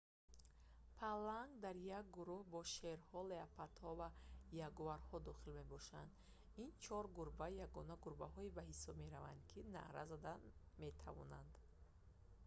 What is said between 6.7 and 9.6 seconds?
чор гурба ягона гурбаҳое ба ҳисоб мераванд ки